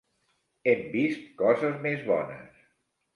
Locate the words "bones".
2.09-2.65